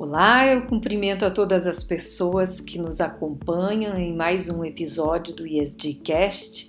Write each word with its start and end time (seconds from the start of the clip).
Olá, 0.00 0.46
eu 0.46 0.62
cumprimento 0.62 1.26
a 1.26 1.30
todas 1.30 1.66
as 1.66 1.82
pessoas 1.82 2.58
que 2.58 2.78
nos 2.78 3.02
acompanham 3.02 3.98
em 3.98 4.16
mais 4.16 4.48
um 4.48 4.64
episódio 4.64 5.36
do 5.36 5.46
ESGcast. 5.46 6.68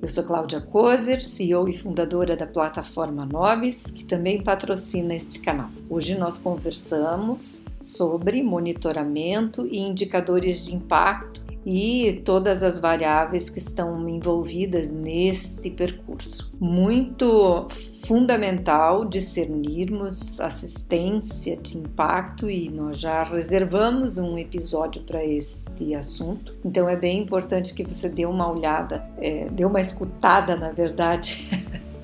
Eu 0.00 0.08
sou 0.08 0.24
Cláudia 0.24 0.62
Kozer, 0.62 1.20
CEO 1.20 1.68
e 1.68 1.76
fundadora 1.76 2.34
da 2.34 2.46
plataforma 2.46 3.26
Nobis, 3.26 3.90
que 3.90 4.02
também 4.02 4.42
patrocina 4.42 5.14
este 5.14 5.40
canal. 5.40 5.68
Hoje 5.90 6.16
nós 6.16 6.38
conversamos 6.38 7.66
sobre 7.78 8.42
monitoramento 8.42 9.66
e 9.66 9.76
indicadores 9.78 10.64
de 10.64 10.74
impacto 10.74 11.49
e 11.64 12.22
todas 12.24 12.62
as 12.62 12.78
variáveis 12.78 13.50
que 13.50 13.58
estão 13.58 14.08
envolvidas 14.08 14.90
nesse 14.90 15.70
percurso. 15.70 16.54
Muito 16.58 17.66
fundamental 18.04 19.04
discernirmos 19.04 20.40
assistência 20.40 21.56
de 21.56 21.76
impacto 21.76 22.48
e 22.48 22.70
nós 22.70 22.98
já 22.98 23.22
reservamos 23.22 24.16
um 24.16 24.38
episódio 24.38 25.02
para 25.02 25.24
este 25.24 25.94
assunto. 25.94 26.54
Então 26.64 26.88
é 26.88 26.96
bem 26.96 27.22
importante 27.22 27.74
que 27.74 27.84
você 27.84 28.08
dê 28.08 28.24
uma 28.24 28.50
olhada, 28.50 29.06
é, 29.18 29.48
dê 29.50 29.64
uma 29.64 29.80
escutada, 29.80 30.56
na 30.56 30.72
verdade, 30.72 31.46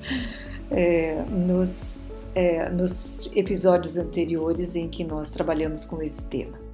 é, 0.69 1.23
nos, 1.29 2.15
é, 2.35 2.69
nos 2.69 3.31
episódios 3.35 3.97
anteriores 3.97 4.75
em 4.75 4.87
que 4.87 5.03
nós 5.03 5.31
trabalhamos 5.31 5.83
com 5.83 6.01
esse 6.01 6.27
tema. 6.27 6.66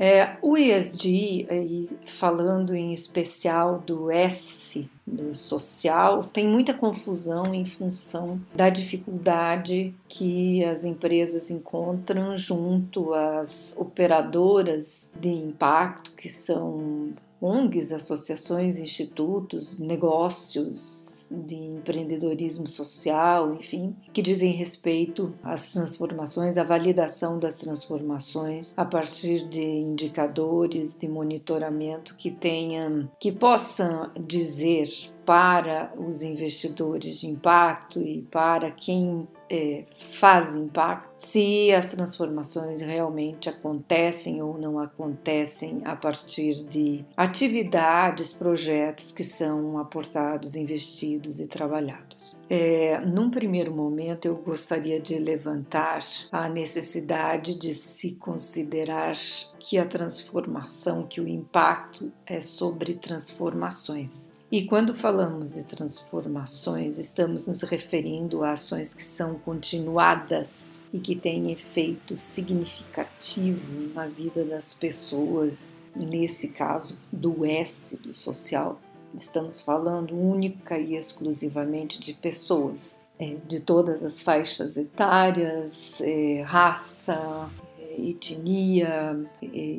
É, 0.00 0.36
o 0.40 0.56
ESG, 0.56 1.88
falando 2.06 2.72
em 2.72 2.92
especial 2.92 3.80
do 3.80 4.12
S, 4.12 4.88
do 5.04 5.34
social, 5.34 6.22
tem 6.22 6.46
muita 6.46 6.72
confusão 6.72 7.52
em 7.52 7.64
função 7.64 8.40
da 8.54 8.70
dificuldade 8.70 9.92
que 10.08 10.64
as 10.64 10.84
empresas 10.84 11.50
encontram 11.50 12.38
junto 12.38 13.12
às 13.12 13.76
operadoras 13.76 15.12
de 15.18 15.30
impacto, 15.30 16.12
que 16.12 16.28
são 16.28 17.12
ONGs, 17.40 17.90
associações, 17.90 18.78
institutos, 18.78 19.80
negócios, 19.80 21.07
de 21.30 21.54
empreendedorismo 21.54 22.68
social, 22.68 23.54
enfim, 23.54 23.94
que 24.12 24.22
dizem 24.22 24.52
respeito 24.52 25.34
às 25.42 25.72
transformações, 25.72 26.56
à 26.58 26.64
validação 26.64 27.38
das 27.38 27.58
transformações 27.58 28.72
a 28.76 28.84
partir 28.84 29.48
de 29.48 29.62
indicadores 29.62 30.98
de 30.98 31.08
monitoramento 31.08 32.14
que 32.16 32.30
tenham, 32.30 33.10
que 33.20 33.32
possam 33.32 34.10
dizer 34.18 34.88
para 35.28 35.92
os 35.98 36.22
investidores 36.22 37.18
de 37.18 37.26
impacto 37.26 38.00
e 38.00 38.22
para 38.30 38.70
quem 38.70 39.28
é, 39.50 39.84
faz 40.12 40.54
impacto, 40.54 41.06
se 41.18 41.70
as 41.70 41.90
transformações 41.90 42.80
realmente 42.80 43.46
acontecem 43.46 44.40
ou 44.42 44.56
não 44.56 44.78
acontecem 44.78 45.82
a 45.84 45.94
partir 45.94 46.64
de 46.64 47.04
atividades, 47.14 48.32
projetos 48.32 49.12
que 49.12 49.22
são 49.22 49.78
aportados, 49.78 50.56
investidos 50.56 51.40
e 51.40 51.46
trabalhados. 51.46 52.40
É, 52.48 52.98
num 53.00 53.28
primeiro 53.28 53.74
momento, 53.74 54.24
eu 54.24 54.36
gostaria 54.36 54.98
de 54.98 55.18
levantar 55.18 56.00
a 56.32 56.48
necessidade 56.48 57.54
de 57.54 57.74
se 57.74 58.12
considerar 58.12 59.16
que 59.58 59.76
a 59.76 59.84
transformação, 59.84 61.06
que 61.06 61.20
o 61.20 61.28
impacto 61.28 62.10
é 62.24 62.40
sobre 62.40 62.94
transformações 62.94 64.37
e 64.50 64.64
quando 64.64 64.94
falamos 64.94 65.54
de 65.54 65.64
transformações, 65.64 66.98
estamos 66.98 67.46
nos 67.46 67.60
referindo 67.62 68.42
a 68.42 68.52
ações 68.52 68.94
que 68.94 69.04
são 69.04 69.34
continuadas 69.34 70.80
e 70.92 70.98
que 70.98 71.14
têm 71.14 71.52
efeito 71.52 72.16
significativo 72.16 73.92
na 73.94 74.06
vida 74.06 74.46
das 74.46 74.72
pessoas, 74.72 75.84
nesse 75.94 76.48
caso 76.48 76.98
do 77.12 77.44
S, 77.44 77.98
do 77.98 78.14
social. 78.14 78.80
Estamos 79.14 79.60
falando 79.60 80.14
única 80.14 80.78
e 80.78 80.96
exclusivamente 80.96 82.00
de 82.00 82.14
pessoas, 82.14 83.04
é, 83.18 83.36
de 83.46 83.60
todas 83.60 84.02
as 84.02 84.18
faixas 84.18 84.78
etárias, 84.78 86.00
é, 86.00 86.40
raça, 86.42 87.50
etnia, 87.98 89.18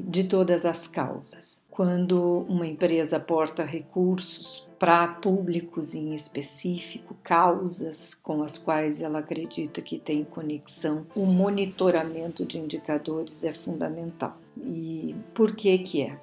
de 0.06 0.24
todas 0.24 0.66
as 0.66 0.88
causas. 0.88 1.66
Quando 1.70 2.46
uma 2.50 2.68
empresa 2.68 3.18
aporta 3.18 3.64
recursos 3.64 4.68
para 4.78 5.08
públicos 5.08 5.94
em 5.94 6.14
específico, 6.14 7.16
causas 7.24 8.14
com 8.14 8.44
as 8.44 8.58
quais 8.58 9.02
ela 9.02 9.20
acredita 9.20 9.82
que 9.82 9.98
tem 9.98 10.24
conexão, 10.24 11.06
o 11.16 11.26
monitoramento 11.26 12.46
de 12.46 12.58
indicadores 12.58 13.44
é 13.44 13.54
fundamental. 13.54 14.38
E 14.58 15.16
por 15.34 15.56
que 15.56 15.78
que 15.80 16.02
é? 16.04 16.20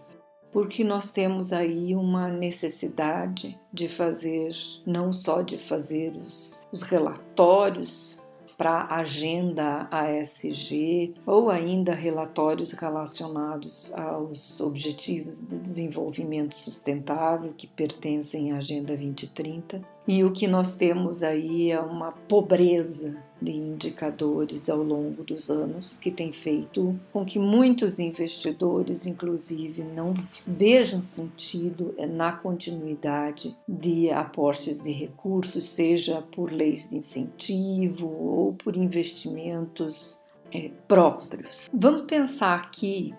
Porque 0.52 0.82
nós 0.82 1.12
temos 1.12 1.52
aí 1.52 1.94
uma 1.94 2.28
necessidade 2.28 3.58
de 3.70 3.88
fazer, 3.88 4.50
não 4.86 5.12
só 5.12 5.42
de 5.42 5.58
fazer 5.58 6.12
os, 6.16 6.66
os 6.72 6.82
relatórios 6.82 8.25
para 8.56 8.86
agenda 8.94 9.86
ASG 9.90 11.14
ou 11.26 11.50
ainda 11.50 11.94
relatórios 11.94 12.72
relacionados 12.72 13.94
aos 13.94 14.60
Objetivos 14.60 15.46
de 15.46 15.58
Desenvolvimento 15.58 16.56
Sustentável 16.56 17.52
que 17.56 17.66
pertencem 17.66 18.52
à 18.52 18.56
Agenda 18.56 18.96
2030 18.96 19.95
e 20.06 20.22
o 20.22 20.32
que 20.32 20.46
nós 20.46 20.76
temos 20.76 21.22
aí 21.22 21.70
é 21.70 21.80
uma 21.80 22.12
pobreza 22.12 23.16
de 23.40 23.52
indicadores 23.52 24.70
ao 24.70 24.82
longo 24.82 25.22
dos 25.22 25.50
anos 25.50 25.98
que 25.98 26.10
tem 26.10 26.32
feito 26.32 26.98
com 27.12 27.24
que 27.24 27.38
muitos 27.38 27.98
investidores, 27.98 29.04
inclusive, 29.04 29.82
não 29.82 30.14
vejam 30.46 31.02
sentido 31.02 31.94
na 32.08 32.32
continuidade 32.32 33.56
de 33.68 34.10
aportes 34.10 34.82
de 34.82 34.90
recursos, 34.90 35.68
seja 35.68 36.22
por 36.22 36.50
leis 36.50 36.88
de 36.88 36.96
incentivo 36.96 38.06
ou 38.06 38.52
por 38.54 38.76
investimentos 38.76 40.24
é, 40.52 40.70
próprios. 40.88 41.68
Vamos 41.72 42.06
pensar 42.06 42.54
aqui 42.54 43.12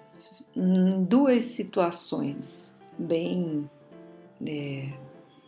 em 0.56 1.04
duas 1.04 1.46
situações 1.46 2.78
bem 2.98 3.70
é, 4.46 4.90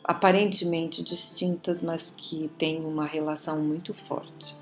aparentemente 0.09 1.03
distintas, 1.03 1.83
mas 1.83 2.09
que 2.09 2.49
têm 2.57 2.83
uma 2.83 3.05
relação 3.05 3.61
muito 3.61 3.93
forte. 3.93 4.55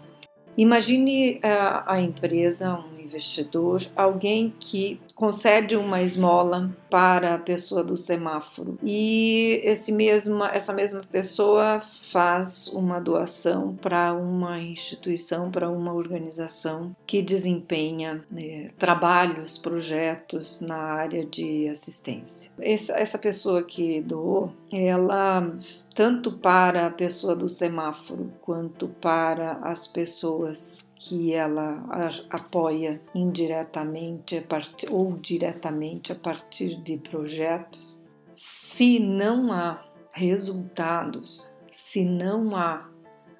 Imagine 0.57 1.39
a, 1.41 1.93
a 1.93 2.01
empresa, 2.01 2.77
um 2.77 2.99
investidor, 2.99 3.81
alguém 3.95 4.53
que 4.59 4.99
concede 5.17 5.75
uma 5.75 5.99
esmola 6.01 6.69
para 6.91 7.33
a 7.33 7.39
pessoa 7.39 7.83
do 7.83 7.97
semáforo 7.97 8.77
e 8.83 9.59
esse 9.63 9.91
mesma, 9.91 10.49
essa 10.53 10.71
mesma 10.71 11.01
pessoa 11.11 11.81
faz 12.11 12.67
uma 12.67 12.99
doação 13.01 13.75
para 13.75 14.13
uma 14.13 14.59
instituição, 14.59 15.49
para 15.49 15.69
uma 15.69 15.91
organização 15.91 16.95
que 17.05 17.23
desempenha 17.23 18.23
né, 18.29 18.69
trabalhos, 18.77 19.57
projetos 19.57 20.61
na 20.61 20.77
área 20.77 21.25
de 21.25 21.67
assistência. 21.67 22.51
Essa, 22.59 22.93
essa 22.93 23.17
pessoa 23.17 23.63
que 23.63 23.99
doou, 24.01 24.53
ela 24.71 25.51
tanto 25.95 26.31
para 26.31 26.85
a 26.85 26.91
pessoa 26.91 27.35
do 27.35 27.49
semáforo 27.49 28.31
quanto 28.41 28.87
para 28.87 29.53
as 29.63 29.87
pessoas 29.87 30.91
que 30.95 31.33
ela 31.33 31.83
apoia 32.29 33.01
indiretamente 33.15 34.45
ou 34.91 35.06
diretamente 35.15 36.11
a 36.11 36.15
partir 36.15 36.81
de 36.81 36.97
projetos, 36.97 38.05
se 38.33 38.99
não 38.99 39.51
há 39.51 39.83
resultados, 40.11 41.55
se 41.71 42.03
não 42.03 42.55
há 42.55 42.89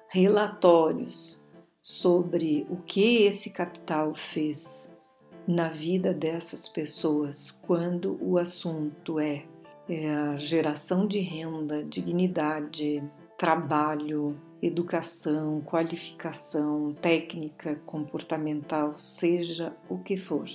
relatórios 0.08 1.46
sobre 1.82 2.66
o 2.70 2.76
que 2.76 3.22
esse 3.22 3.50
capital 3.50 4.14
fez 4.14 4.96
na 5.46 5.68
vida 5.68 6.12
dessas 6.12 6.68
pessoas 6.68 7.50
quando 7.50 8.18
o 8.20 8.36
assunto 8.36 9.18
é, 9.18 9.44
é 9.88 10.36
geração 10.36 11.06
de 11.06 11.20
renda, 11.20 11.82
dignidade, 11.82 13.02
trabalho, 13.38 14.36
educação, 14.60 15.62
qualificação, 15.62 16.92
técnica 17.00 17.76
comportamental, 17.86 18.96
seja 18.96 19.74
o 19.88 19.98
que 19.98 20.16
for. 20.16 20.46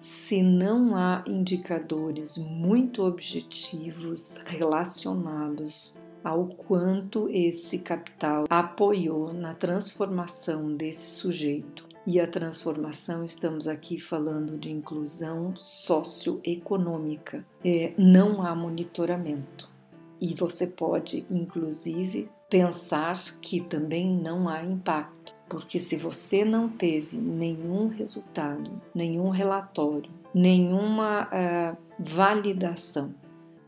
Se 0.00 0.42
não 0.42 0.96
há 0.96 1.22
indicadores 1.26 2.38
muito 2.38 3.04
objetivos 3.04 4.38
relacionados 4.46 6.00
ao 6.24 6.46
quanto 6.46 7.28
esse 7.28 7.80
capital 7.80 8.44
apoiou 8.48 9.34
na 9.34 9.54
transformação 9.54 10.74
desse 10.74 11.10
sujeito. 11.10 11.86
E 12.06 12.18
a 12.18 12.26
transformação, 12.26 13.22
estamos 13.22 13.68
aqui 13.68 14.00
falando 14.00 14.56
de 14.56 14.70
inclusão 14.70 15.54
socioeconômica. 15.56 17.44
É, 17.62 17.92
não 17.98 18.42
há 18.42 18.54
monitoramento. 18.54 19.70
E 20.18 20.34
você 20.34 20.68
pode, 20.68 21.26
inclusive, 21.30 22.30
pensar 22.48 23.18
que 23.42 23.60
também 23.60 24.10
não 24.10 24.48
há 24.48 24.64
impacto. 24.64 25.19
Porque 25.50 25.80
se 25.80 25.96
você 25.96 26.44
não 26.44 26.68
teve 26.68 27.16
nenhum 27.16 27.88
resultado, 27.88 28.70
nenhum 28.94 29.30
relatório, 29.30 30.08
nenhuma 30.32 31.24
uh, 31.24 31.76
validação 31.98 33.12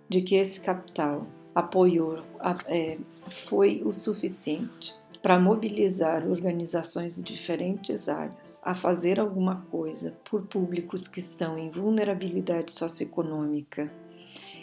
de 0.08 0.22
que 0.22 0.36
esse 0.36 0.60
capital 0.60 1.26
apoiou, 1.52 2.22
é, 2.66 2.98
foi 3.28 3.82
o 3.84 3.92
suficiente 3.92 4.94
para 5.20 5.40
mobilizar 5.40 6.24
organizações 6.26 7.16
de 7.16 7.22
diferentes 7.22 8.08
áreas 8.08 8.60
a 8.62 8.74
fazer 8.74 9.18
alguma 9.18 9.66
coisa 9.68 10.16
por 10.30 10.42
públicos 10.42 11.08
que 11.08 11.18
estão 11.18 11.58
em 11.58 11.68
vulnerabilidade 11.68 12.70
socioeconômica 12.70 13.90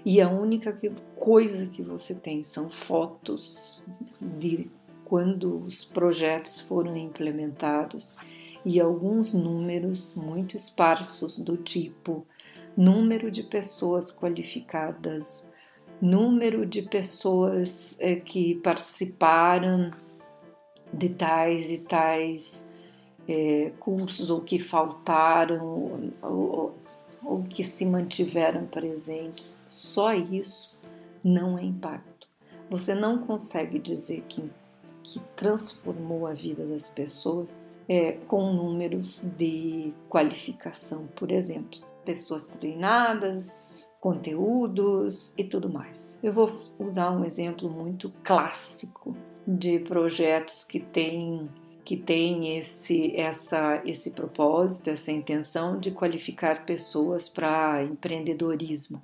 e 0.05 0.21
a 0.21 0.29
única 0.29 0.77
coisa 1.17 1.65
que 1.67 1.81
você 1.81 2.15
tem 2.15 2.43
são 2.43 2.69
fotos 2.69 3.85
de 4.21 4.69
quando 5.09 5.65
os 5.65 5.83
projetos 5.83 6.59
foram 6.61 6.95
implementados 6.95 8.17
e 8.63 8.79
alguns 8.79 9.33
números 9.33 10.15
muito 10.15 10.55
esparsos 10.55 11.37
do 11.37 11.57
tipo 11.57 12.25
número 12.77 13.31
de 13.31 13.43
pessoas 13.43 14.11
qualificadas, 14.11 15.51
número 15.99 16.65
de 16.65 16.83
pessoas 16.83 17.97
é, 17.99 18.15
que 18.15 18.55
participaram 18.55 19.91
de 20.93 21.09
tais 21.09 21.71
e 21.71 21.79
tais 21.79 22.69
é, 23.27 23.71
cursos 23.79 24.29
ou 24.29 24.41
que 24.41 24.59
faltaram 24.59 26.13
ou, 26.21 26.75
ou 27.23 27.43
que 27.43 27.63
se 27.63 27.85
mantiveram 27.85 28.65
presentes, 28.65 29.63
só 29.67 30.13
isso 30.13 30.77
não 31.23 31.57
é 31.57 31.63
impacto. 31.63 32.27
Você 32.69 32.93
não 32.93 33.19
consegue 33.19 33.79
dizer 33.79 34.23
que, 34.27 34.49
que 35.13 35.19
transformou 35.35 36.27
a 36.27 36.33
vida 36.33 36.65
das 36.65 36.89
pessoas 36.89 37.65
é, 37.87 38.13
com 38.27 38.53
números 38.53 39.31
de 39.37 39.93
qualificação, 40.07 41.07
por 41.15 41.31
exemplo. 41.31 41.79
Pessoas 42.05 42.47
treinadas, 42.47 43.91
conteúdos 43.99 45.33
e 45.37 45.43
tudo 45.43 45.69
mais. 45.69 46.19
Eu 46.21 46.33
vou 46.33 46.51
usar 46.79 47.11
um 47.11 47.25
exemplo 47.25 47.69
muito 47.69 48.11
clássico 48.23 49.15
de 49.47 49.79
projetos 49.79 50.63
que 50.63 50.79
têm 50.79 51.49
que 51.83 51.97
tem 51.97 52.55
esse 52.55 53.15
essa 53.15 53.81
esse 53.83 54.11
propósito, 54.11 54.91
essa 54.91 55.11
intenção 55.11 55.79
de 55.79 55.89
qualificar 55.89 56.63
pessoas 56.63 57.27
para 57.27 57.83
empreendedorismo. 57.83 59.01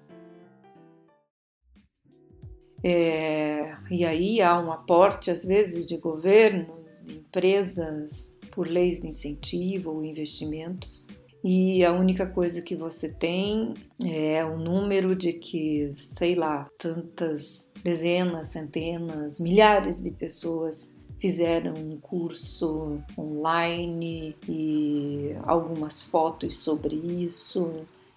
É, 2.87 3.75
e 3.89 4.05
aí 4.05 4.41
há 4.41 4.59
um 4.59 4.71
aporte 4.71 5.31
às 5.31 5.43
vezes 5.43 5.87
de 5.87 5.97
governos, 5.97 7.03
de 7.07 7.15
empresas 7.15 8.31
por 8.51 8.67
leis 8.67 9.01
de 9.01 9.07
incentivo 9.07 9.91
ou 9.91 10.05
investimentos 10.05 11.07
e 11.47 11.85
a 11.85 11.93
única 11.93 12.25
coisa 12.25 12.59
que 12.59 12.75
você 12.75 13.07
tem 13.07 13.75
é 14.03 14.43
o 14.43 14.57
número 14.57 15.15
de 15.15 15.31
que, 15.31 15.91
sei 15.95 16.33
lá, 16.33 16.67
tantas 16.79 17.71
dezenas, 17.83 18.49
centenas, 18.49 19.39
milhares 19.39 20.01
de 20.01 20.09
pessoas 20.09 20.99
fizeram 21.19 21.73
um 21.73 21.97
curso 21.97 22.97
online 23.15 24.35
e 24.49 25.35
algumas 25.43 26.01
fotos 26.01 26.57
sobre 26.57 26.95
isso 26.95 27.71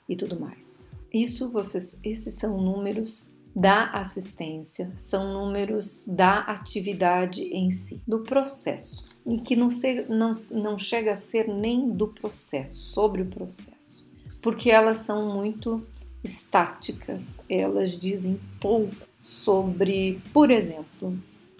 e 0.08 0.16
tudo 0.16 0.40
mais. 0.40 0.90
Isso 1.12 1.52
vocês, 1.52 2.00
esses 2.02 2.32
são 2.32 2.58
números 2.58 3.37
da 3.58 3.90
assistência, 3.90 4.92
são 4.96 5.32
números 5.32 6.06
da 6.08 6.40
atividade 6.40 7.42
em 7.42 7.72
si, 7.72 8.00
do 8.06 8.20
processo 8.20 9.04
e 9.26 9.38
que 9.40 9.56
não, 9.56 9.68
ser, 9.68 10.08
não, 10.08 10.32
não 10.52 10.78
chega 10.78 11.12
a 11.12 11.16
ser 11.16 11.48
nem 11.48 11.90
do 11.90 12.08
processo, 12.08 12.76
sobre 12.76 13.22
o 13.22 13.26
processo, 13.26 14.06
porque 14.40 14.70
elas 14.70 14.98
são 14.98 15.34
muito 15.34 15.84
estáticas, 16.22 17.40
elas 17.48 17.98
dizem 17.98 18.40
pouco 18.60 18.94
sobre, 19.18 20.20
por 20.32 20.50
exemplo, 20.50 21.18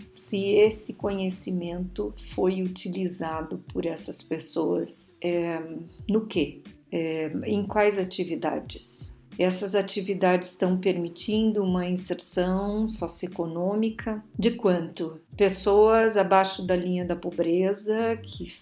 se 0.09 0.55
esse 0.55 0.95
conhecimento 0.95 2.15
foi 2.31 2.63
utilizado 2.63 3.59
por 3.73 3.85
essas 3.85 4.23
pessoas 4.23 5.19
é, 5.21 5.61
no 6.09 6.27
que? 6.27 6.63
É, 6.91 7.31
em 7.45 7.67
quais 7.67 7.99
atividades? 7.99 9.18
Essas 9.39 9.75
atividades 9.75 10.51
estão 10.51 10.77
permitindo 10.77 11.63
uma 11.63 11.87
inserção 11.87 12.89
socioeconômica 12.89 14.23
de 14.37 14.51
quanto? 14.51 15.21
Pessoas 15.37 16.17
abaixo 16.17 16.67
da 16.67 16.75
linha 16.75 17.05
da 17.05 17.15
pobreza 17.15 18.17
que 18.17 18.53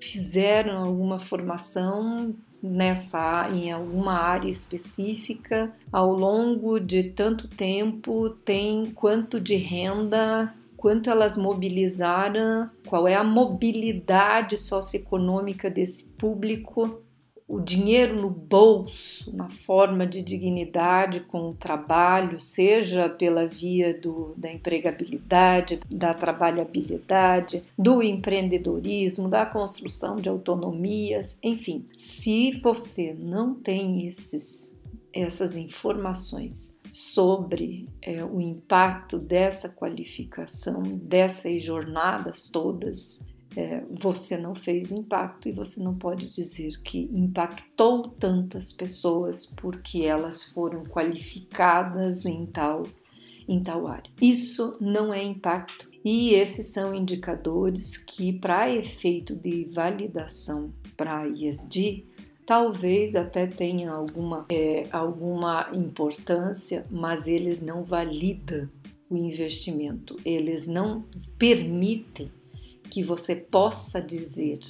fizeram 0.00 0.78
alguma 0.78 1.18
formação 1.20 2.34
nessa 2.62 3.50
em 3.50 3.70
alguma 3.70 4.14
área 4.14 4.48
específica 4.48 5.70
ao 5.92 6.14
longo 6.14 6.80
de 6.80 7.04
tanto 7.04 7.46
tempo 7.46 8.30
tem 8.30 8.86
quanto 8.86 9.38
de 9.38 9.56
renda 9.56 10.54
quanto 10.84 11.08
elas 11.08 11.38
mobilizaram, 11.38 12.68
qual 12.86 13.08
é 13.08 13.14
a 13.14 13.24
mobilidade 13.24 14.58
socioeconômica 14.58 15.70
desse 15.70 16.10
público 16.10 17.02
o 17.46 17.60
dinheiro 17.60 18.20
no 18.20 18.30
bolso, 18.30 19.36
na 19.36 19.50
forma 19.50 20.06
de 20.06 20.22
dignidade 20.22 21.20
com 21.20 21.50
o 21.50 21.54
trabalho, 21.54 22.40
seja 22.40 23.08
pela 23.08 23.46
via 23.46 23.92
do, 23.92 24.34
da 24.36 24.50
empregabilidade, 24.50 25.80
da 25.90 26.14
trabalhabilidade, 26.14 27.62
do 27.78 28.02
empreendedorismo, 28.02 29.28
da 29.28 29.44
construção 29.44 30.16
de 30.16 30.28
autonomias, 30.28 31.38
enfim, 31.42 31.86
se 31.94 32.58
você 32.60 33.14
não 33.18 33.54
tem 33.54 34.06
esses 34.06 34.82
essas 35.14 35.56
informações 35.56 36.80
sobre 36.90 37.88
é, 38.02 38.24
o 38.24 38.40
impacto 38.40 39.16
dessa 39.16 39.68
qualificação, 39.68 40.82
dessas 40.82 41.62
jornadas 41.62 42.48
todas, 42.48 43.24
é, 43.56 43.82
você 43.90 44.36
não 44.36 44.54
fez 44.54 44.90
impacto 44.90 45.48
e 45.48 45.52
você 45.52 45.82
não 45.82 45.94
pode 45.94 46.28
dizer 46.28 46.80
que 46.82 47.10
impactou 47.12 48.08
tantas 48.08 48.72
pessoas 48.72 49.46
porque 49.46 50.02
elas 50.02 50.44
foram 50.44 50.84
qualificadas 50.84 52.24
em 52.26 52.46
tal 52.46 52.84
em 53.46 53.62
tal 53.62 53.86
área. 53.86 54.10
Isso 54.22 54.76
não 54.80 55.12
é 55.12 55.22
impacto 55.22 55.90
e 56.02 56.34
esses 56.34 56.72
são 56.72 56.94
indicadores 56.94 57.96
que, 57.96 58.32
para 58.32 58.74
efeito 58.74 59.34
de 59.36 59.64
validação 59.72 60.72
para 60.96 61.28
ISD, 61.28 62.04
talvez 62.46 63.14
até 63.14 63.46
tenha 63.46 63.90
alguma, 63.90 64.46
é, 64.50 64.84
alguma 64.90 65.70
importância, 65.74 66.86
mas 66.90 67.26
eles 67.26 67.60
não 67.60 67.84
validam 67.84 68.68
o 69.10 69.16
investimento, 69.16 70.16
eles 70.24 70.66
não 70.66 71.04
permitem 71.38 72.30
que 72.94 73.02
você 73.02 73.34
possa 73.34 74.00
dizer 74.00 74.60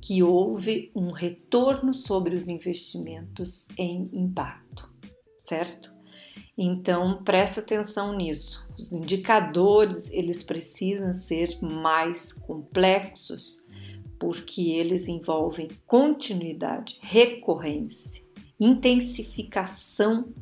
que 0.00 0.22
houve 0.22 0.90
um 0.96 1.10
retorno 1.10 1.92
sobre 1.92 2.34
os 2.34 2.48
investimentos 2.48 3.68
em 3.76 4.08
impacto, 4.10 4.90
certo? 5.36 5.94
Então, 6.56 7.22
presta 7.22 7.60
atenção 7.60 8.16
nisso. 8.16 8.66
Os 8.78 8.90
indicadores, 8.90 10.10
eles 10.12 10.42
precisam 10.42 11.12
ser 11.12 11.58
mais 11.60 12.32
complexos 12.32 13.66
porque 14.18 14.62
eles 14.70 15.06
envolvem 15.06 15.68
continuidade, 15.86 16.96
recorrência, 17.02 18.24
intensificação 18.58 20.32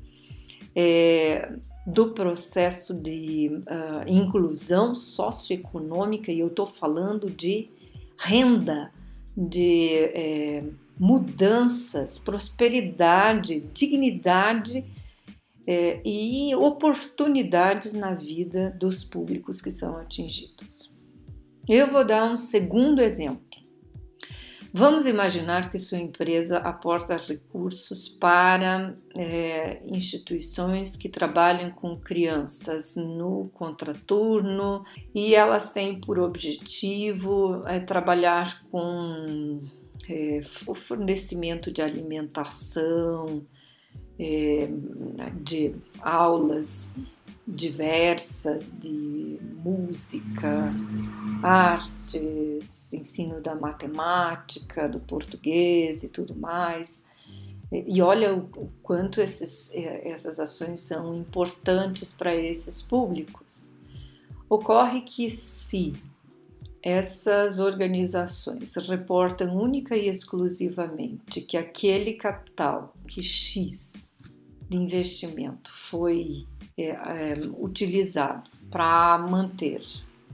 é, 0.77 1.59
do 1.87 2.11
processo 2.11 2.93
de 2.93 3.49
uh, 3.49 4.09
inclusão 4.09 4.97
socioeconômica, 4.97 6.33
e 6.33 6.41
eu 6.41 6.49
estou 6.49 6.67
falando 6.67 7.31
de 7.31 7.71
renda, 8.19 8.93
de 9.37 9.91
é, 10.15 10.65
mudanças, 10.99 12.19
prosperidade, 12.19 13.61
dignidade 13.73 14.85
é, 15.67 16.01
e 16.05 16.55
oportunidades 16.57 17.93
na 17.93 18.15
vida 18.15 18.75
dos 18.79 19.05
públicos 19.05 19.61
que 19.61 19.71
são 19.71 19.97
atingidos. 19.97 20.97
Eu 21.69 21.93
vou 21.93 22.05
dar 22.05 22.33
um 22.33 22.37
segundo 22.37 23.01
exemplo. 23.03 23.46
Vamos 24.79 25.07
imaginar 25.07 25.71
que 25.71 25.79
sua 25.79 25.97
empresa 25.97 26.59
aporta 26.59 27.17
recursos 27.17 28.11
para 28.11 28.95
é, 29.17 29.81
instituições 29.87 30.97
que 30.97 31.09
trabalham 31.09 31.71
com 31.71 31.97
crianças 31.97 32.95
no 32.95 33.49
contraturno 33.55 34.85
e 35.15 35.35
elas 35.35 35.73
têm 35.73 35.99
por 35.99 36.19
objetivo 36.19 37.67
é, 37.67 37.81
trabalhar 37.81 38.63
com 38.71 39.63
é, 40.11 40.43
o 40.67 40.75
fornecimento 40.75 41.73
de 41.73 41.81
alimentação, 41.81 43.47
é, 44.19 44.69
de 45.41 45.75
aulas 46.03 46.99
diversas 47.47 48.75
de 48.79 49.39
música, 49.63 50.73
artes, 51.43 52.93
ensino 52.93 53.41
da 53.41 53.55
matemática, 53.55 54.89
do 54.89 54.99
português 54.99 56.03
e 56.03 56.09
tudo 56.09 56.35
mais. 56.35 57.07
E 57.71 58.01
olha 58.03 58.35
o, 58.35 58.71
quanto 58.83 59.21
esses, 59.21 59.73
essas 59.75 60.41
ações 60.41 60.81
são 60.81 61.15
importantes 61.15 62.13
para 62.13 62.35
esses 62.35 62.83
públicos. 62.83 63.71
Ocorre 64.49 65.03
que 65.03 65.31
se 65.31 65.93
essas 66.83 67.59
organizações 67.59 68.77
reportam 68.77 69.57
única 69.57 69.97
e 69.97 70.09
exclusivamente 70.09 71.41
que 71.41 71.57
aquele 71.57 72.15
capital, 72.15 72.95
que 73.09 73.25
X 73.25 74.15
de 74.69 74.77
investimento 74.77 75.71
foi 75.73 76.47
é, 76.77 76.89
é, 76.91 77.33
utilizado 77.59 78.51
para 78.71 79.19
manter 79.19 79.83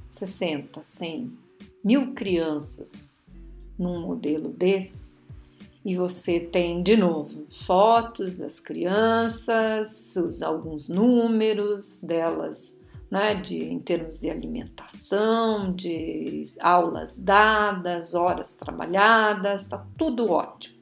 60, 0.09 0.83
100 0.83 1.33
mil 1.85 2.13
crianças 2.15 3.15
num 3.79 4.01
modelo 4.01 4.49
desses, 4.51 5.27
e 5.85 5.97
você 5.97 6.39
tem 6.39 6.83
de 6.83 6.97
novo 6.97 7.47
fotos 7.51 8.39
das 8.39 8.61
crianças, 8.61 10.15
os, 10.17 10.43
alguns 10.43 10.89
números 10.89 12.05
delas 12.05 12.81
né, 13.11 13.35
de, 13.35 13.65
em 13.65 13.79
termos 13.79 14.21
de 14.21 14.31
alimentação, 14.31 15.75
de 15.75 16.45
aulas 16.61 17.19
dadas, 17.19 18.15
horas 18.15 18.55
trabalhadas, 18.55 19.63
está 19.63 19.85
tudo 19.99 20.31
ótimo. 20.31 20.82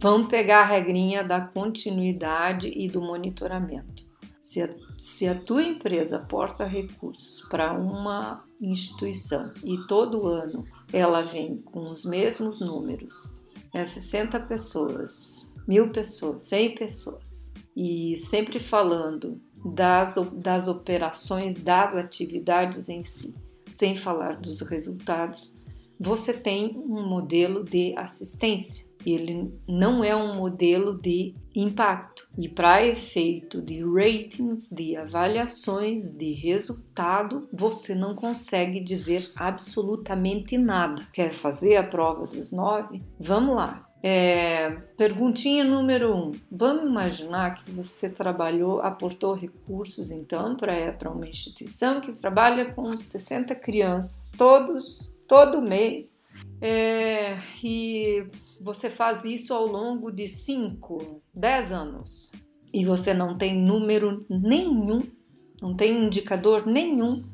Vamos 0.00 0.28
pegar 0.28 0.62
a 0.62 0.66
regrinha 0.66 1.24
da 1.24 1.40
continuidade 1.40 2.68
e 2.68 2.88
do 2.88 3.00
monitoramento. 3.00 4.04
Se 4.42 4.62
a, 4.62 4.68
se 4.98 5.26
a 5.26 5.34
tua 5.34 5.62
empresa 5.62 6.16
aporta 6.16 6.66
recursos 6.66 7.46
para 7.48 7.72
uma 7.72 8.44
instituição 8.60 9.52
e 9.64 9.78
todo 9.86 10.26
ano 10.26 10.66
ela 10.92 11.22
vem 11.22 11.56
com 11.58 11.90
os 11.90 12.04
mesmos 12.04 12.60
números, 12.60 13.42
é 13.72 13.84
60 13.84 14.38
pessoas, 14.40 15.50
mil 15.66 15.90
pessoas, 15.90 16.44
100 16.44 16.74
pessoas, 16.74 17.52
e 17.74 18.16
sempre 18.16 18.60
falando 18.60 19.40
das, 19.64 20.16
das 20.34 20.68
operações, 20.68 21.60
das 21.60 21.96
atividades 21.96 22.88
em 22.88 23.02
si, 23.02 23.34
sem 23.72 23.96
falar 23.96 24.36
dos 24.36 24.60
resultados, 24.60 25.56
você 25.98 26.32
tem 26.34 26.76
um 26.76 27.08
modelo 27.08 27.64
de 27.64 27.94
assistência. 27.96 28.83
Ele 29.04 29.52
não 29.68 30.02
é 30.02 30.14
um 30.14 30.34
modelo 30.34 31.00
de 31.00 31.34
impacto. 31.54 32.28
E 32.36 32.48
para 32.48 32.86
efeito 32.86 33.62
de 33.62 33.82
ratings, 33.84 34.70
de 34.70 34.96
avaliações, 34.96 36.12
de 36.12 36.32
resultado, 36.32 37.48
você 37.52 37.94
não 37.94 38.14
consegue 38.14 38.80
dizer 38.80 39.30
absolutamente 39.36 40.58
nada. 40.58 41.02
Quer 41.12 41.32
fazer 41.32 41.76
a 41.76 41.82
prova 41.82 42.26
dos 42.26 42.52
nove? 42.52 43.02
Vamos 43.18 43.54
lá. 43.54 43.88
É, 44.06 44.70
perguntinha 44.98 45.64
número 45.64 46.14
um. 46.14 46.32
Vamos 46.52 46.84
imaginar 46.84 47.54
que 47.54 47.70
você 47.70 48.10
trabalhou, 48.10 48.82
aportou 48.82 49.32
recursos 49.32 50.10
então 50.10 50.56
para 50.56 51.10
uma 51.10 51.26
instituição 51.26 52.02
que 52.02 52.12
trabalha 52.12 52.66
com 52.74 52.86
60 52.86 53.54
crianças 53.54 54.30
todos, 54.36 55.10
todo 55.26 55.62
mês. 55.62 56.22
É, 56.60 57.38
e 57.62 58.26
você 58.60 58.90
faz 58.90 59.24
isso 59.24 59.52
ao 59.52 59.66
longo 59.66 60.10
de 60.10 60.28
5, 60.28 61.22
10 61.34 61.72
anos. 61.72 62.32
E 62.72 62.84
você 62.84 63.14
não 63.14 63.36
tem 63.38 63.54
número 63.54 64.24
nenhum, 64.28 65.02
não 65.60 65.74
tem 65.74 66.06
indicador 66.06 66.66
nenhum 66.66 67.24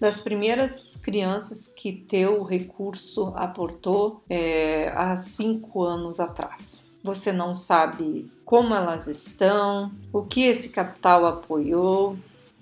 das 0.00 0.20
primeiras 0.20 0.96
crianças 0.96 1.72
que 1.74 1.92
teu 1.92 2.42
recurso 2.42 3.32
aportou 3.36 4.24
é, 4.28 4.88
há 4.94 5.14
cinco 5.16 5.82
anos 5.82 6.18
atrás. 6.18 6.90
Você 7.04 7.32
não 7.32 7.54
sabe 7.54 8.30
como 8.44 8.74
elas 8.74 9.06
estão, 9.06 9.92
o 10.12 10.22
que 10.22 10.42
esse 10.42 10.70
capital 10.70 11.24
apoiou, 11.24 12.16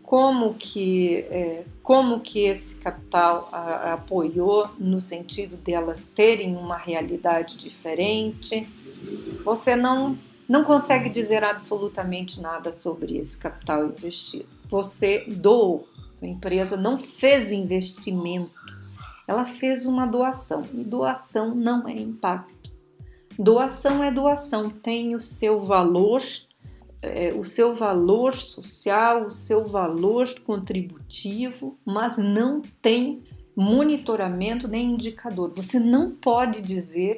como 0.09 0.55
que, 0.55 1.19
é, 1.29 1.65
como 1.83 2.21
que 2.21 2.39
esse 2.41 2.77
capital 2.77 3.51
a, 3.53 3.93
apoiou 3.93 4.71
no 4.79 5.03
sentido 5.03 5.55
delas 5.59 6.11
terem 6.11 6.57
uma 6.57 6.79
realidade 6.79 7.59
diferente. 7.59 8.67
Você 9.45 9.77
não, 9.77 10.19
não 10.49 10.65
consegue 10.65 11.11
dizer 11.11 11.45
absolutamente 11.45 12.41
nada 12.41 12.73
sobre 12.73 13.19
esse 13.19 13.37
capital 13.37 13.85
investido. 13.85 14.49
Você 14.71 15.27
doou 15.29 15.87
a 16.23 16.27
empresa 16.27 16.75
não 16.75 16.97
fez 16.97 17.53
investimento, 17.53 18.51
ela 19.27 19.45
fez 19.45 19.85
uma 19.85 20.07
doação. 20.07 20.63
E 20.73 20.83
doação 20.85 21.55
não 21.55 21.87
é 21.87 21.93
impacto. 21.93 22.73
Doação 23.39 24.03
é 24.03 24.11
doação, 24.11 24.71
tem 24.71 25.15
o 25.15 25.21
seu 25.21 25.61
valor, 25.61 26.23
é, 27.03 27.33
o 27.33 27.45
seu 27.45 27.77
valor 27.77 28.35
social, 28.35 29.27
o 29.27 29.31
seu 29.31 29.67
valor 29.67 30.29
contributivo, 30.41 31.79
mas 31.85 32.19
não 32.19 32.61
tem 32.83 33.23
monitoramento 33.55 34.69
nem 34.69 34.93
indicador. 34.93 35.53
Você 35.57 35.79
não 35.81 36.11
pode 36.11 36.63
dizer 36.63 37.17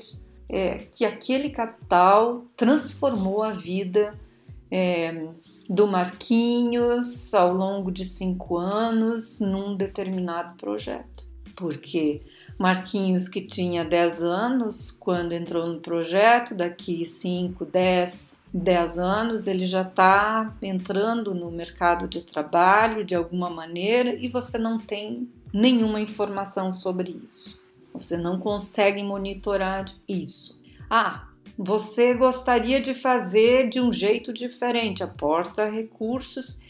é, 0.48 0.78
que 0.78 1.04
aquele 1.04 1.50
capital 1.50 2.44
transformou 2.56 3.42
a 3.42 3.52
vida 3.52 4.18
é, 4.70 5.28
do 5.68 5.86
Marquinhos 5.86 7.32
ao 7.34 7.52
longo 7.54 7.90
de 7.90 8.04
cinco 8.04 8.56
anos 8.56 9.40
num 9.40 9.76
determinado 9.76 10.56
projeto. 10.56 11.28
Porque 11.54 12.22
Marquinhos, 12.60 13.26
que 13.26 13.40
tinha 13.40 13.82
10 13.82 14.22
anos 14.22 14.90
quando 14.90 15.32
entrou 15.32 15.66
no 15.66 15.80
projeto, 15.80 16.54
daqui 16.54 17.06
5, 17.06 17.64
10, 17.64 18.42
10 18.52 18.98
anos 18.98 19.46
ele 19.46 19.64
já 19.64 19.80
está 19.80 20.54
entrando 20.60 21.32
no 21.32 21.50
mercado 21.50 22.06
de 22.06 22.20
trabalho 22.20 23.02
de 23.02 23.14
alguma 23.14 23.48
maneira 23.48 24.14
e 24.14 24.28
você 24.28 24.58
não 24.58 24.76
tem 24.76 25.26
nenhuma 25.50 26.02
informação 26.02 26.70
sobre 26.70 27.18
isso. 27.26 27.58
Você 27.94 28.18
não 28.18 28.38
consegue 28.38 29.02
monitorar 29.02 29.86
isso. 30.06 30.60
Ah, 30.90 31.28
você 31.56 32.12
gostaria 32.12 32.78
de 32.78 32.94
fazer 32.94 33.70
de 33.70 33.80
um 33.80 33.90
jeito 33.90 34.34
diferente, 34.34 35.02
aporta 35.02 35.66
recursos 35.66 36.60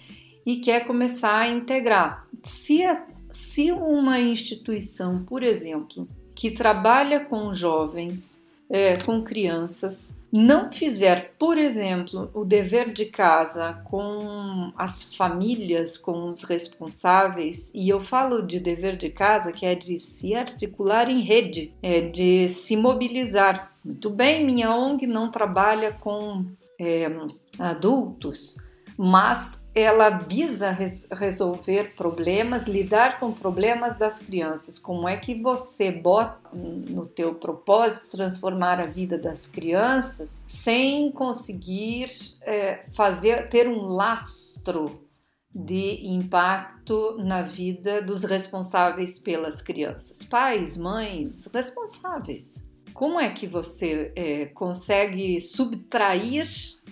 e 0.47 0.59
quer 0.59 0.87
começar 0.87 1.37
a 1.37 1.49
integrar. 1.49 2.29
Se, 2.45 2.85
a, 2.85 3.05
se 3.33 3.71
uma 3.73 4.19
instituição, 4.19 5.25
por 5.25 5.43
exemplo, 5.43 6.09
que 6.35 6.51
trabalha 6.51 7.21
com 7.21 7.53
jovens, 7.53 8.45
é, 8.69 8.97
com 8.97 9.21
crianças, 9.21 10.19
não 10.33 10.73
fizer, 10.73 11.35
por 11.37 11.59
exemplo, 11.59 12.31
o 12.33 12.45
dever 12.45 12.93
de 12.93 13.07
casa 13.07 13.83
com 13.85 14.73
as 14.77 15.13
famílias, 15.15 15.99
com 15.99 16.31
os 16.31 16.45
responsáveis, 16.45 17.73
e 17.75 17.89
eu 17.89 18.01
falo 18.01 18.41
de 18.41 18.61
dever 18.61 18.97
de 18.97 19.11
casa 19.11 19.51
que 19.51 19.67
é 19.67 19.75
de 19.75 19.99
se 19.99 20.35
articular 20.37 21.11
em 21.11 21.21
rede, 21.21 21.75
é 21.83 22.01
de 22.01 22.49
se 22.49 22.77
mobilizar. 22.77 23.73
Muito 23.85 24.09
bem, 24.09 24.47
minha 24.47 24.73
ONG 24.73 25.05
não 25.07 25.31
trabalha 25.31 25.93
com 25.93 26.47
é, 26.79 27.11
adultos, 27.59 28.57
mas 29.03 29.67
ela 29.75 30.11
visa 30.11 30.71
res 30.71 31.09
resolver 31.11 31.95
problemas, 31.95 32.67
lidar 32.67 33.19
com 33.19 33.33
problemas 33.33 33.97
das 33.97 34.19
crianças. 34.19 34.79
Como 34.79 35.09
é 35.09 35.17
que 35.17 35.41
você 35.41 35.91
bota 35.91 36.39
no 36.53 37.07
teu 37.07 37.35
propósito 37.35 38.19
transformar 38.19 38.79
a 38.79 38.85
vida 38.85 39.17
das 39.17 39.47
crianças 39.47 40.45
sem 40.47 41.11
conseguir 41.13 42.11
é, 42.43 42.85
fazer 42.95 43.49
ter 43.49 43.67
um 43.67 43.81
lastro 43.87 45.09
de 45.55 46.07
impacto 46.07 47.17
na 47.21 47.41
vida 47.41 48.03
dos 48.03 48.23
responsáveis 48.25 49.19
pelas 49.19 49.63
crianças, 49.63 50.23
pais, 50.27 50.77
mães, 50.77 51.47
responsáveis. 51.47 52.70
Como 53.01 53.19
é 53.19 53.31
que 53.31 53.47
você 53.47 54.13
é, 54.15 54.45
consegue 54.45 55.41
subtrair 55.41 56.47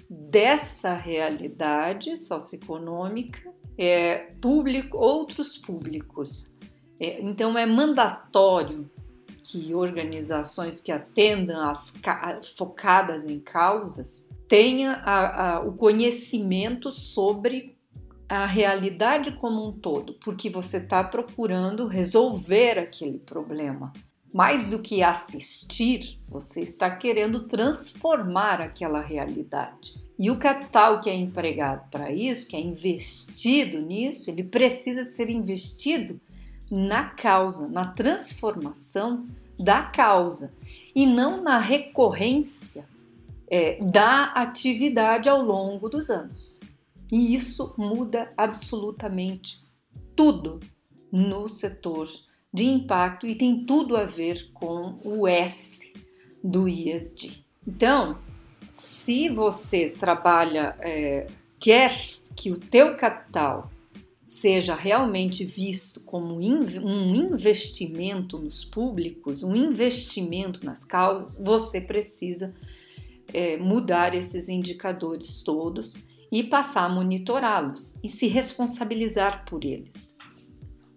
dessa 0.09 0.95
realidade 0.95 2.17
socioeconômica 2.17 3.53
é, 3.77 4.33
público, 4.41 4.97
outros 4.97 5.59
públicos. 5.59 6.55
É, 6.99 7.21
então 7.21 7.59
é 7.59 7.67
mandatório 7.67 8.91
que 9.43 9.75
organizações 9.75 10.81
que 10.81 10.91
atendam 10.91 11.69
as 11.69 11.93
focadas 12.57 13.27
em 13.27 13.39
causas 13.39 14.31
tenham 14.49 14.95
a, 15.05 15.57
a, 15.57 15.61
o 15.61 15.75
conhecimento 15.75 16.91
sobre 16.91 17.77
a 18.27 18.47
realidade 18.47 19.33
como 19.33 19.69
um 19.69 19.73
todo, 19.73 20.15
porque 20.25 20.49
você 20.49 20.79
está 20.79 21.05
procurando 21.05 21.87
resolver 21.87 22.79
aquele 22.79 23.19
problema. 23.19 23.93
Mais 24.33 24.71
do 24.71 24.81
que 24.81 25.03
assistir, 25.03 26.19
você 26.29 26.63
está 26.63 26.91
querendo 26.95 27.45
transformar 27.45 28.61
aquela 28.61 29.01
realidade. 29.01 29.95
E 30.19 30.31
o 30.31 30.37
capital 30.37 31.01
que 31.01 31.09
é 31.09 31.15
empregado 31.15 31.89
para 31.91 32.13
isso, 32.13 32.49
que 32.49 32.57
é 32.57 32.61
investido 32.61 33.81
nisso, 33.81 34.31
ele 34.31 34.43
precisa 34.43 35.05
ser 35.05 35.31
investido 35.31 36.21
na 36.71 37.05
causa, 37.05 37.69
na 37.69 37.93
transformação 37.93 39.27
da 39.59 39.83
causa 39.83 40.53
e 40.95 41.07
não 41.07 41.43
na 41.43 41.59
recorrência 41.59 42.85
é, 43.49 43.83
da 43.83 44.25
atividade 44.25 45.29
ao 45.29 45.41
longo 45.41 45.89
dos 45.89 46.11
anos. 46.11 46.61
E 47.11 47.35
isso 47.35 47.75
muda 47.79 48.33
absolutamente 48.37 49.65
tudo 50.15 50.61
no 51.11 51.49
setor 51.49 52.09
de 52.53 52.65
impacto 52.65 53.27
e 53.27 53.35
tem 53.35 53.65
tudo 53.65 53.97
a 53.97 54.05
ver 54.05 54.51
com 54.53 54.99
o 55.05 55.27
S 55.27 55.93
do 56.43 56.69
ISD. 56.69 57.45
Então, 57.67 58.19
se 58.73 59.29
você 59.29 59.91
trabalha, 59.91 60.77
é, 60.81 61.27
quer 61.59 61.93
que 62.35 62.51
o 62.51 62.59
teu 62.59 62.97
capital 62.97 63.71
seja 64.27 64.75
realmente 64.75 65.45
visto 65.45 66.01
como 66.01 66.37
um 66.37 67.15
investimento 67.15 68.39
nos 68.39 68.63
públicos, 68.63 69.43
um 69.43 69.57
investimento 69.57 70.65
nas 70.65 70.85
causas, 70.85 71.43
você 71.43 71.81
precisa 71.81 72.55
é, 73.33 73.57
mudar 73.57 74.15
esses 74.15 74.49
indicadores 74.49 75.43
todos 75.43 76.07
e 76.31 76.45
passar 76.45 76.85
a 76.85 76.89
monitorá-los 76.89 77.99
e 78.05 78.09
se 78.09 78.27
responsabilizar 78.27 79.45
por 79.47 79.65
eles. 79.65 80.19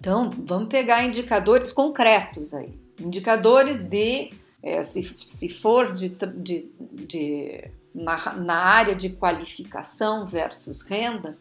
Então, 0.02 0.32
vamos 0.32 0.68
pegar 0.68 1.04
indicadores 1.04 1.72
concretos 1.72 2.56
aí. 2.56 2.74
Indicadores 3.00 3.88
de, 3.88 4.32
é, 4.64 4.82
se, 4.82 5.04
se 5.04 5.48
for 5.48 5.94
de, 5.94 6.10
de, 6.10 6.72
de 7.06 7.72
na, 7.94 8.34
na 8.34 8.56
área 8.56 8.96
de 8.96 9.10
qualificação 9.10 10.26
versus 10.26 10.82
renda, 10.82 11.38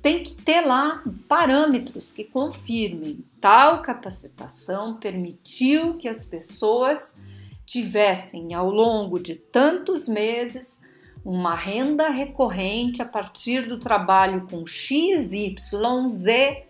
tem 0.00 0.22
que 0.22 0.30
ter 0.30 0.62
lá 0.62 1.04
parâmetros 1.28 2.10
que 2.10 2.24
confirmem 2.24 3.22
tal 3.38 3.82
capacitação 3.82 4.94
permitiu 4.94 5.98
que 5.98 6.08
as 6.08 6.24
pessoas 6.24 7.18
tivessem 7.66 8.54
ao 8.54 8.70
longo 8.70 9.18
de 9.18 9.34
tantos 9.34 10.08
meses 10.08 10.80
uma 11.22 11.54
renda 11.54 12.08
recorrente 12.08 13.02
a 13.02 13.04
partir 13.04 13.68
do 13.68 13.78
trabalho 13.78 14.46
com 14.50 14.66
X, 14.66 15.34
Y, 15.34 16.10
Z 16.10 16.67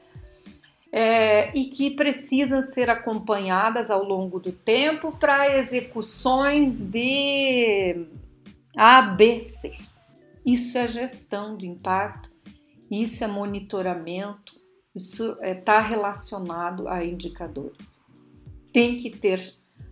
é, 0.93 1.57
e 1.57 1.67
que 1.67 1.91
precisam 1.91 2.63
ser 2.63 2.89
acompanhadas 2.89 3.91
ao 3.91 4.03
longo 4.03 4.41
do 4.41 4.53
tempo 4.53 5.13
para 5.13 5.59
execuções 5.59 6.83
de 6.83 8.07
ABC. 8.77 9.77
Isso 10.45 10.79
é 10.79 10.89
gestão 10.89 11.57
de 11.57 11.67
impacto, 11.67 12.31
isso 12.91 13.23
é 13.23 13.27
monitoramento, 13.27 14.59
isso 14.95 15.33
está 15.33 15.47
é, 15.47 15.55
tá 15.55 15.81
relacionado 15.81 16.89
a 16.89 17.05
indicadores. 17.05 18.05
Tem 18.73 18.97
que 18.97 19.11
ter 19.11 19.41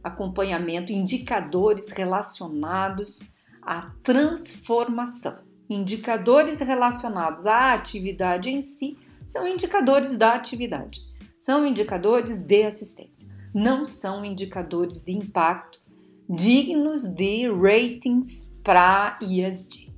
acompanhamento, 0.03 0.93
indicadores 0.93 1.91
relacionados 1.91 3.33
à 3.61 3.91
transformação. 4.03 5.39
Indicadores 5.69 6.61
relacionados 6.61 7.47
à 7.47 7.75
atividade 7.75 8.49
em 8.49 8.63
si 8.63 8.97
são 9.27 9.47
indicadores 9.47 10.17
da 10.17 10.35
atividade, 10.35 11.01
são 11.43 11.67
indicadores 11.67 12.43
de 12.43 12.63
assistência, 12.63 13.29
não 13.55 13.87
são 13.87 14.25
indicadores 14.25 15.05
de 15.05 15.13
impacto 15.13 15.81
dignos 16.29 17.09
de 17.09 17.49
ratings 17.49 18.53
para 18.63 19.19
ESG. 19.23 19.93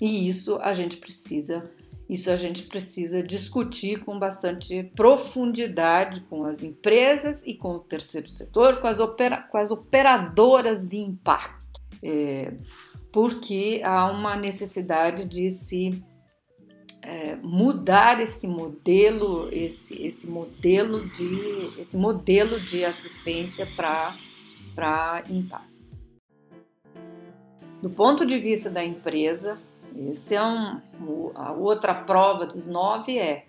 E 0.00 0.28
isso 0.28 0.58
a 0.60 0.72
gente 0.72 0.98
precisa 0.98 1.70
isso 2.08 2.30
a 2.30 2.36
gente 2.36 2.64
precisa 2.64 3.22
discutir 3.22 4.04
com 4.04 4.18
bastante 4.18 4.84
profundidade 4.94 6.20
com 6.28 6.44
as 6.44 6.62
empresas 6.62 7.42
e 7.46 7.54
com 7.54 7.76
o 7.76 7.78
terceiro 7.78 8.28
setor, 8.28 8.78
com 8.78 8.86
as, 8.86 9.00
opera, 9.00 9.38
com 9.38 9.56
as 9.56 9.70
operadoras 9.70 10.86
de 10.86 10.98
impacto, 10.98 11.80
é, 12.02 12.52
porque 13.10 13.80
há 13.82 14.10
uma 14.10 14.36
necessidade 14.36 15.26
de 15.26 15.50
se 15.50 16.04
é, 17.06 17.36
mudar 17.42 18.20
esse 18.20 18.48
modelo, 18.48 19.48
esse, 19.52 20.02
esse 20.02 20.26
modelo 20.26 21.06
de 21.10 21.78
esse 21.78 21.96
modelo 21.96 22.58
de 22.58 22.84
assistência 22.84 23.68
para 23.76 25.22
impacto. 25.28 25.74
Do 27.82 27.90
ponto 27.90 28.24
de 28.24 28.38
vista 28.38 28.70
da 28.70 28.82
empresa, 28.82 29.60
esse 30.10 30.34
é 30.34 30.42
um, 30.42 30.80
a 31.34 31.52
outra 31.52 31.94
prova 31.94 32.46
dos 32.46 32.66
nove 32.66 33.18
é 33.18 33.44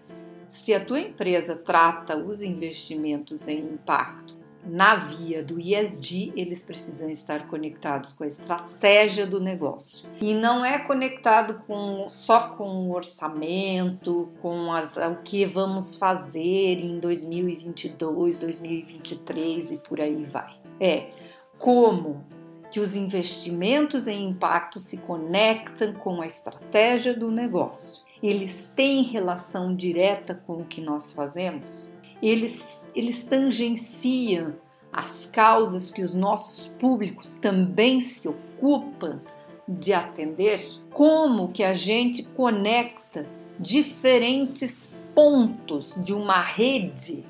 se 0.48 0.74
a 0.74 0.84
tua 0.84 1.00
empresa 1.00 1.56
trata 1.56 2.18
os 2.18 2.44
investimentos 2.44 3.48
em 3.48 3.60
impacto 3.60 4.45
na 4.66 4.96
via 4.96 5.44
do 5.44 5.60
ISD, 5.60 6.34
eles 6.36 6.64
precisam 6.64 7.10
estar 7.10 7.48
conectados 7.48 8.14
com 8.14 8.24
a 8.24 8.28
estratégia 8.28 9.26
do 9.26 9.40
negócio. 9.40 10.10
E 10.20 10.34
não 10.34 10.66
é 10.66 10.80
conectado 10.80 11.62
com, 11.68 12.08
só 12.10 12.50
com 12.50 12.88
o 12.88 12.94
orçamento, 12.94 14.30
com 14.42 14.72
as, 14.74 14.98
o 14.98 15.16
que 15.24 15.46
vamos 15.46 15.96
fazer 15.96 16.80
em 16.80 17.00
2022, 17.00 18.42
2023 18.42 19.72
e 19.72 19.78
por 19.78 20.02
aí 20.02 20.24
vai. 20.24 20.56
É 20.80 21.10
como 21.58 22.26
que 22.72 22.80
os 22.80 22.96
investimentos 22.96 24.08
em 24.08 24.30
impacto 24.30 24.80
se 24.80 24.98
conectam 24.98 25.94
com 25.94 26.22
a 26.22 26.28
estratégia 26.28 27.14
do 27.14 27.32
negócio. 27.32 28.04
Eles 28.22 28.72
têm 28.76 29.04
relação 29.04 29.76
direta 29.76 30.34
com 30.34 30.62
o 30.62 30.66
que 30.66 30.82
nós 30.82 31.14
fazemos? 31.14 31.95
Eles, 32.26 32.90
eles 32.96 33.24
tangenciam 33.26 34.56
as 34.92 35.28
causas 35.28 35.92
que 35.92 36.02
os 36.02 36.16
nossos 36.16 36.66
públicos 36.66 37.34
também 37.34 38.02
se 38.02 38.28
ocupam 38.28 39.22
de 39.68 39.94
atender? 39.94 40.60
Como 40.92 41.52
que 41.52 41.64
a 41.64 41.74
gente 41.74 42.24
conecta 42.24 43.28
diferentes 43.60 44.92
pontos 45.14 45.96
de 46.04 46.14
uma 46.14 46.42
rede 46.42 47.24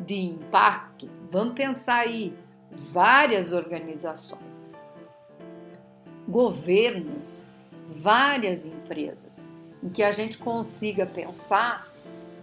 de 0.00 0.16
impacto? 0.16 1.08
Vamos 1.30 1.54
pensar 1.54 2.00
aí, 2.00 2.34
várias 2.72 3.52
organizações 3.52 4.80
governos, 6.28 7.48
várias 7.86 8.66
empresas, 8.66 9.44
em 9.82 9.88
que 9.88 10.02
a 10.02 10.10
gente 10.10 10.38
consiga 10.38 11.04
pensar 11.04 11.91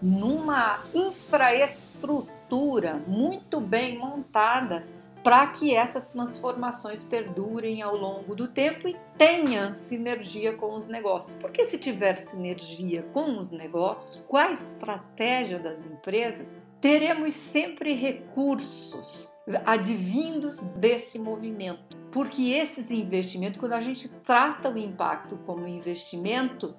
numa 0.01 0.83
infraestrutura 0.93 3.01
muito 3.07 3.59
bem 3.59 3.97
montada 3.97 4.85
para 5.23 5.47
que 5.47 5.75
essas 5.75 6.11
transformações 6.11 7.03
perdurem 7.03 7.81
ao 7.81 7.95
longo 7.95 8.35
do 8.35 8.47
tempo 8.47 8.87
e 8.87 8.95
tenha 9.17 9.75
sinergia 9.75 10.53
com 10.53 10.75
os 10.75 10.87
negócios. 10.87 11.33
Porque 11.33 11.65
se 11.65 11.77
tiver 11.77 12.17
sinergia 12.17 13.03
com 13.13 13.37
os 13.37 13.51
negócios, 13.51 14.23
com 14.27 14.37
a 14.37 14.51
estratégia 14.51 15.59
das 15.59 15.85
empresas, 15.85 16.61
teremos 16.79 17.33
sempre 17.33 17.93
recursos 17.93 19.37
advindos 19.65 20.61
desse 20.61 21.19
movimento. 21.19 21.97
Porque 22.11 22.53
esses 22.53 22.89
investimentos, 22.89 23.59
quando 23.59 23.73
a 23.73 23.81
gente 23.81 24.07
trata 24.23 24.69
o 24.69 24.77
impacto 24.77 25.37
como 25.45 25.67
investimento, 25.67 26.75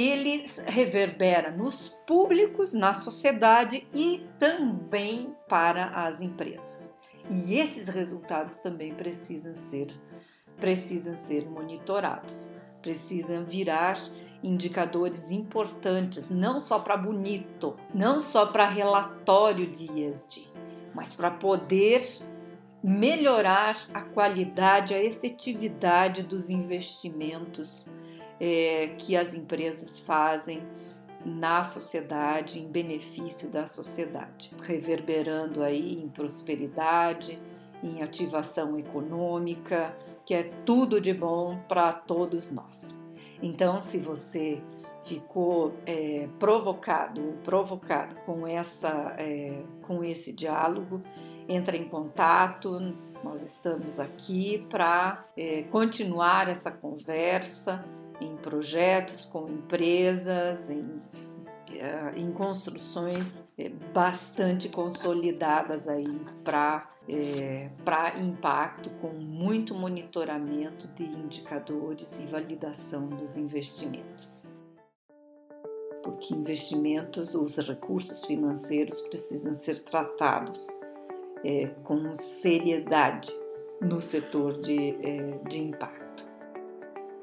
ele 0.00 0.44
reverbera 0.66 1.50
nos 1.50 1.88
públicos, 2.06 2.72
na 2.72 2.94
sociedade 2.94 3.86
e 3.94 4.26
também 4.38 5.34
para 5.48 5.86
as 5.86 6.20
empresas. 6.20 6.94
E 7.30 7.58
esses 7.58 7.88
resultados 7.88 8.58
também 8.58 8.94
precisam 8.94 9.54
ser 9.56 9.88
precisam 10.58 11.16
ser 11.16 11.48
monitorados, 11.48 12.52
precisam 12.82 13.44
virar 13.44 13.98
indicadores 14.42 15.30
importantes, 15.30 16.30
não 16.30 16.60
só 16.60 16.78
para 16.78 16.96
bonito, 16.96 17.76
não 17.94 18.20
só 18.20 18.46
para 18.46 18.68
relatório 18.68 19.66
de 19.66 19.86
ESG, 20.00 20.48
mas 20.94 21.14
para 21.14 21.30
poder 21.30 22.06
melhorar 22.82 23.76
a 23.92 24.02
qualidade, 24.02 24.94
a 24.94 25.02
efetividade 25.02 26.22
dos 26.22 26.48
investimentos 26.48 27.90
é, 28.40 28.94
que 28.98 29.16
as 29.16 29.34
empresas 29.34 30.00
fazem 30.00 30.62
na 31.24 31.64
sociedade, 31.64 32.60
em 32.60 32.68
benefício 32.68 33.50
da 33.50 33.66
sociedade, 33.66 34.52
reverberando 34.62 35.62
aí 35.62 36.00
em 36.00 36.08
prosperidade, 36.08 37.38
em 37.82 38.02
ativação 38.02 38.78
econômica, 38.78 39.96
que 40.24 40.34
é 40.34 40.44
tudo 40.64 41.00
de 41.00 41.12
bom 41.12 41.58
para 41.68 41.92
todos 41.92 42.50
nós. 42.50 43.02
Então, 43.42 43.80
se 43.80 43.98
você 43.98 44.60
ficou 45.04 45.74
é, 45.86 46.28
provocado 46.38 47.38
provocado 47.44 48.14
com 48.26 48.46
essa 48.46 49.14
é, 49.18 49.62
com 49.82 50.04
esse 50.04 50.32
diálogo, 50.32 51.02
entra 51.48 51.76
em 51.76 51.88
contato. 51.88 52.94
Nós 53.24 53.42
estamos 53.42 53.98
aqui 53.98 54.66
para 54.68 55.24
é, 55.36 55.62
continuar 55.64 56.48
essa 56.48 56.70
conversa 56.70 57.84
em 58.20 58.36
projetos, 58.36 59.24
com 59.24 59.48
empresas, 59.48 60.70
em, 60.70 61.02
eh, 61.70 62.12
em 62.16 62.32
construções 62.32 63.48
eh, 63.58 63.70
bastante 63.92 64.68
consolidadas 64.68 65.88
aí 65.88 66.20
para 66.44 66.88
é, 67.08 67.70
para 67.84 68.18
impacto, 68.18 68.90
com 69.00 69.08
muito 69.08 69.74
monitoramento 69.74 70.86
de 70.88 71.04
indicadores 71.04 72.20
e 72.20 72.26
validação 72.26 73.08
dos 73.08 73.38
investimentos. 73.38 74.46
Porque 76.02 76.34
investimentos, 76.34 77.34
os 77.34 77.56
recursos 77.56 78.24
financeiros 78.24 79.00
precisam 79.00 79.54
ser 79.54 79.80
tratados 79.80 80.68
é, 81.44 81.68
com 81.82 82.14
seriedade 82.14 83.32
no 83.80 84.00
setor 84.00 84.60
de, 84.60 84.90
é, 85.02 85.38
de 85.48 85.60
impacto. 85.60 86.07